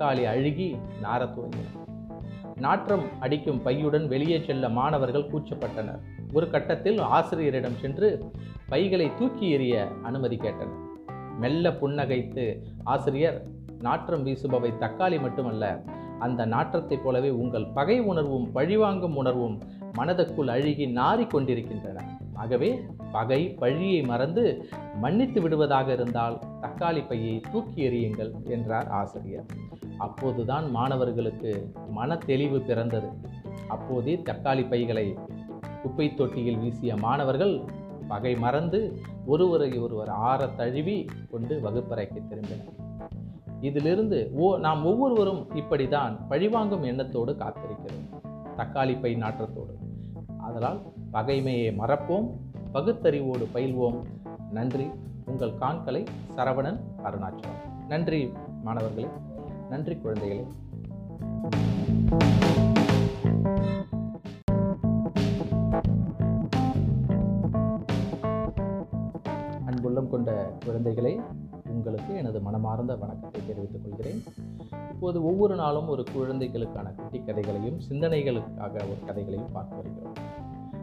தக்காளி 0.00 0.24
அழுகி 0.24 0.76
நாரத் 1.02 1.38
துவங்கின 1.38 1.78
நாற்றம் 2.56 3.20
அடிக்கும் 3.20 3.60
பையுடன் 3.64 4.06
வெளியே 4.06 4.42
செல்ல 4.46 4.68
மாணவர்கள் 4.68 5.30
கூச்சப்பட்டனர். 5.30 5.98
ஒரு 6.32 6.50
கட்டத்தில் 6.50 6.98
ஆசிரியரிடம் 6.98 7.76
சென்று 7.76 8.30
பைகளை 8.68 9.10
தூக்கி 9.18 9.58
எறிய 9.58 10.00
அனுமதி 10.02 10.36
கேட்டனர். 10.36 10.88
மெல்ல 11.38 11.70
புன்னகைத்து 11.70 12.62
ஆசிரியர் 12.84 13.46
நாற்றம் 13.80 14.26
வீசுபவை 14.26 14.72
தக்காளி 14.80 15.20
மட்டுமல்ல 15.20 15.82
அந்த 16.18 16.46
நாற்றத்தைப் 16.46 17.04
போலவே 17.04 17.30
உங்கள் 17.30 17.66
பகை 17.66 18.00
உணர்வும் 18.00 18.52
பழிவாங்கும் 18.52 19.16
உணர்வும் 19.16 19.62
மனதுக்குள் 19.98 20.48
அழுகி 20.48 20.86
நாறிக் 20.86 21.30
கொண்டிருக்கின்றன. 21.30 22.19
ஆகவே 22.42 22.68
பகை 23.12 23.42
பழியை 23.60 24.00
மறந்து 24.02 24.44
மன்னித்து 24.94 25.40
விடுவதாக 25.40 25.92
இருந்தால் 25.92 26.36
தக்காளி 26.62 27.02
பையை 27.08 27.34
தூக்கி 27.52 27.80
எறியுங்கள் 27.88 28.32
என்றார் 28.48 28.88
ஆசிரியர். 28.88 29.46
அப்போதுதான் 29.98 30.66
மாணவர்களுக்கு 30.70 31.50
மன 31.90 32.16
தெளிவு 32.16 32.60
பிறந்தது. 32.60 33.08
அப்போதே 33.68 34.14
தக்காளி 34.24 34.64
பைகளை 34.68 35.06
குப்பை 35.82 36.14
தொட்டியில் 36.14 36.58
வீசிய 36.58 36.96
மாணவர்கள் 36.96 37.54
பகை 38.08 38.34
மறந்து 38.36 38.80
ஒருவரை 39.26 39.70
ஒருவர் 39.78 40.08
ஆற 40.08 40.46
தழுவி 40.46 40.96
கொண்டு 41.30 41.60
வகுப்பறைக்கு 41.60 42.20
திரும்பினர். 42.30 42.68
இதிலிருந்து 43.60 44.18
ஓ 44.34 44.56
நாம் 44.58 44.84
ஒவ்வொருவரும் 44.84 45.42
இப்படிதான் 45.54 46.16
பழிவாங்கும் 46.28 46.82
எண்ணத்தோடு 46.82 47.32
காத்திருக்கிறோம். 47.32 48.06
தக்காளி 48.56 49.00
பை 49.00 49.14
நாற்றத்தோடு. 49.14 49.74
அதனால் 50.50 50.82
பகைமையை 51.12 51.74
மறப்போம் 51.76 52.30
பகுத்தறிவோடு 52.72 53.48
பயில்வோம். 53.54 54.02
நன்றி. 54.50 54.90
உங்கள் 55.24 55.54
காண்களை 55.54 56.04
சரவணன் 56.36 56.80
அருணாச்சலம். 57.04 57.58
நன்றி 57.88 58.32
மாணவர்களே. 58.64 59.06
நன்றி 59.68 59.94
குழந்தைகளே. 59.94 60.46
அன்புள்ளம் 69.66 70.08
கொண்ட 70.08 70.52
குழந்தைகளை 70.64 71.20
உங்களுக்கு 71.74 72.12
எனது 72.16 72.40
மனமார்ந்த 72.40 72.94
வணக்கத்தை 72.96 73.40
தெரிவித்துக் 73.46 73.82
கொள்கிறேன். 73.84 74.20
இப்போது 74.92 75.18
ஒவ்வொரு 75.24 75.54
நாளும் 75.54 75.88
ஒரு 75.88 76.02
குழந்தைகளுக்கான 76.12 76.88
குட்டி 76.90 77.18
கதைகளையும் 77.18 77.78
சிந்தனைகளுக்காக 77.88 78.74
ஒரு 78.74 79.00
கதைகளையும் 79.06 79.52
பார்த்து 79.52 79.76
வருகிறோம். 79.76 80.16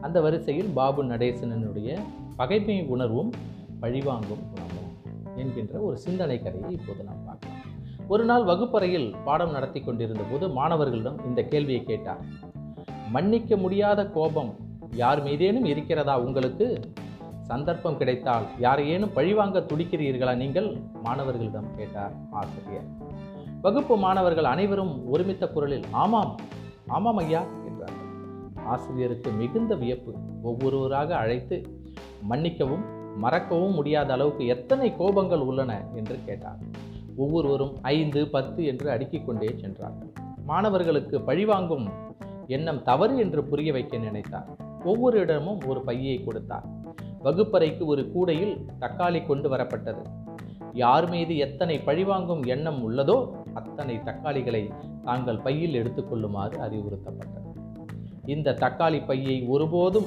அந்த 0.00 0.20
வரிசையில் 0.20 0.70
பாபு 0.74 1.04
நடேசனனுடைய 1.04 1.98
பகைமை 2.36 2.86
உணர்வும் 2.86 3.32
பழிவாங்கும் 3.80 4.42
உணர்வும் 4.52 4.92
என்கின்ற 5.36 5.78
ஒரு 5.78 5.98
சிந்தனை 5.98 6.42
கதையை 6.42 6.70
இப்போது 6.72 7.04
நாம் 7.04 7.24
பார்க்கலாம். 7.26 7.64
ஒரு 8.08 8.24
நாள் 8.24 8.44
வகுப்பறையில் 8.44 9.08
பாடம் 9.24 9.50
நடத்தி 9.50 9.80
கொண்டிருந்த 9.80 10.22
போது 10.22 10.48
மாணவர்களிடம் 10.48 11.18
இந்த 11.24 11.42
கேள்வியை 11.42 11.82
கேட்டார். 11.84 12.22
மன்னிக்க 13.10 13.56
முடியாத 13.56 14.00
கோபம் 14.06 14.54
யார் 14.92 15.24
மீதேனும் 15.24 15.64
இருக்கிறதா 15.64 16.20
உங்களுக்கு? 16.20 16.80
சந்தர்ப்பம் 17.48 17.96
கிடைத்தால் 17.96 18.42
யாரையேனும் 18.58 19.12
பழிவாங்க 19.12 19.58
துடிக்கிறீர்களா 19.60 20.36
நீங்கள்? 20.36 20.80
மாணவர்களிடம் 21.02 21.76
கேட்டார் 21.76 22.12
ஆசிரியர். 22.30 22.88
வகுப்பு 23.62 23.96
மாணவர்கள் 23.96 24.44
அனைவரும் 24.44 25.08
ஒருமித்த 25.08 25.48
குரலில் 25.48 25.82
ஆமாம் 25.90 26.36
ஆமாம் 26.86 27.16
ஐயா 27.16 27.44
என்றார்கள். 27.66 28.64
ஆசிரியருக்கு 28.64 29.30
மிகுந்த 29.30 29.74
வியப்பு 29.74 30.14
ஒவ்வொருவராக 30.42 31.16
அழைத்து 31.16 31.56
மன்னிக்கவும் 32.22 32.84
மறக்கவும் 33.16 33.74
முடியாத 33.74 34.12
அளவுக்கு 34.12 34.46
எத்தனை 34.46 34.92
கோபங்கள் 34.98 35.40
உள்ளன? 35.40 35.84
என்று 35.94 36.18
கேட்டார். 36.26 36.58
ஒவ்வொருவரும் 37.16 37.76
ஐந்து 37.82 38.28
பத்து 38.28 38.64
என்று 38.64 38.90
அடுக்கிக் 38.90 39.26
கொண்டே 39.26 39.54
சென்றார்கள். 39.60 40.12
மாணவர்களுக்கு 40.44 41.20
பழிவாங்கும் 41.20 41.88
எண்ணம் 42.46 42.82
தவறு 42.82 43.18
என்று 43.18 43.44
புரிய 43.44 43.72
வைக்க 43.72 43.96
நினைத்தார். 43.96 44.48
ஒவ்வொரு 44.84 45.18
இடமும் 45.18 45.60
ஒரு 45.66 45.80
பையை 45.80 46.24
கொடுத்தார். 46.24 46.66
வகுப்பறைக்கு 47.22 47.86
ஒரு 47.86 48.12
கூடையில் 48.12 48.66
தக்காளி 48.80 49.26
கொண்டு 49.26 49.56
வரப்பட்டது. 49.56 50.02
யார் 50.72 51.08
மீது 51.08 51.36
எத்தனை 51.36 51.78
பழிவாங்கும் 51.78 52.42
எண்ணம் 52.42 52.90
உள்ளதோ 52.90 53.30
அத்தனை 53.54 53.96
தக்காளிகளை 53.96 54.70
தாங்கள் 55.04 55.38
பையில் 55.38 55.74
எடுத்துக்கொள்ளுமாறு 55.74 56.58
அறிவுறுத்தப்பட்டது. 56.58 57.46
இந்த 58.24 58.56
தக்காளி 58.60 59.06
பையை 59.06 59.42
ஒருபோதும் 59.42 60.06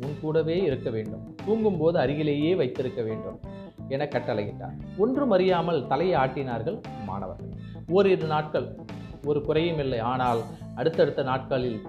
உன் 0.00 0.16
கூடவே 0.20 0.62
இருக்க 0.62 0.90
வேண்டும். 0.90 1.34
தூங்கும்போது 1.44 1.98
அருகிலேயே 1.98 2.54
வைத்திருக்க 2.54 3.02
வேண்டும் 3.02 3.40
என 3.88 4.04
கட்டளையிட்டார். 4.04 4.76
ஒன்றும் 4.96 5.30
அறியாமல் 5.30 5.86
தலையை 5.86 6.20
ஆட்டினார்கள் 6.20 6.80
மாணவர்கள். 7.06 7.52
ஓரிரு 7.88 8.26
நாட்கள் 8.26 8.78
ஒரு 9.24 9.42
குறையும் 9.42 9.78
இல்லை. 9.78 9.98
ஆனால் 9.98 10.40
அடுத்தடுத்த 10.74 11.22
நாட்களில் 11.22 11.80